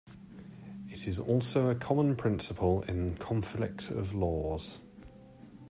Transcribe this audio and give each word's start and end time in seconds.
It 0.89 1.07
is 1.07 1.19
also 1.19 1.69
a 1.69 1.75
common 1.75 2.15
principle 2.15 2.81
in 2.87 3.17
conflict 3.17 3.91
of 3.91 4.15
laws. 4.15 4.79